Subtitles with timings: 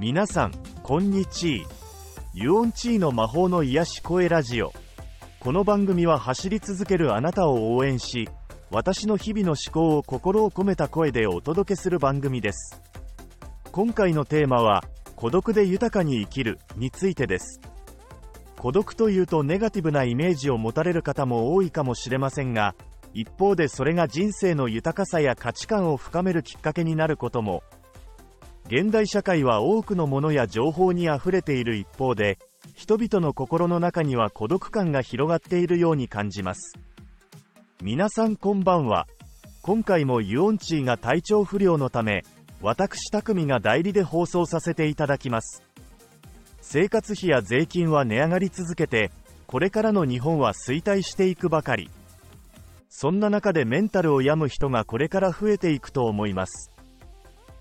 [0.00, 0.52] 皆さん、
[0.84, 1.68] こんにちは。
[2.32, 4.72] ユオンチーの魔法の癒し声ラジオ。
[5.40, 8.28] この番組は走り続けるあなたを応援し、
[8.70, 12.80] 私の日々の思考を心を込めた声でお届けする番組です。
[13.72, 14.84] 今回のテーマは、
[15.16, 17.60] 孤独で豊かに生きるについてです。
[18.56, 22.76] 孤独というとネガティブなイメージを持たれる方も多いかもしれませんが、
[23.14, 27.64] 一方でそれが人生の豊かさや価値観を深めるきっかけになることも
[28.70, 32.38] 現代社会は多くのものや情報にあふれている一方で
[32.74, 36.74] 人々の心の中には孤独感が広がっているように感じます。
[37.82, 39.06] 皆さんこんばんは。
[39.62, 42.24] 今回もユオンチーが体調不良のため
[42.60, 45.62] 私匠が代理で放送させていただきます。
[46.60, 49.10] 生活費や税金は値上がり続けて
[49.46, 51.88] これからの日本は衰退していくばかり。
[52.90, 56.70] そんな中でメンタルを病む人がこれから増えていくと思います。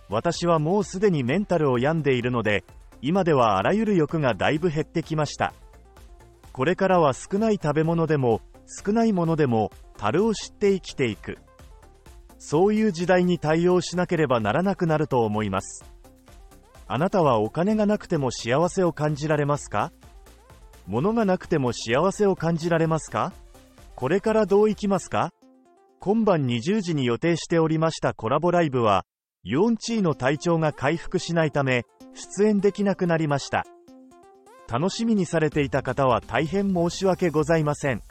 [0.09, 2.63] 私はもうすでにメンタルを病んでいるので
[3.01, 5.53] 今ではあらゆる欲がだいぶ減ってきました。
[6.51, 8.41] これからは少ない食べ物でも
[8.83, 11.37] 少ないものでも樽を知って生きていく。
[12.39, 15.85] そういう時代に対応しなければならなくなると思います。
[16.87, 19.91] あなたはお金がなくても幸せを感じられますか？
[20.87, 23.33] 物がなくても幸せを感じられますか？
[23.95, 25.31] これからどう行きますか？
[25.99, 29.05] 今晩20時に予定しておりましたコラボライブは
[29.49, 33.65] ユオンチーの体調が回復しないため、出演できなくなりました。
[34.69, 38.03] 楽しみにされていた方は大変申し訳ございません。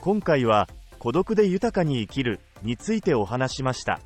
[0.00, 4.00] 今回は、孤独で豊かに生きるについてお話しました。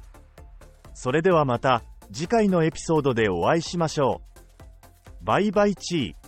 [0.92, 4.20] それではまた、次回のエピソードでお会いしましょ
[5.23, 5.25] う。
[5.25, 6.25] バイバイチー。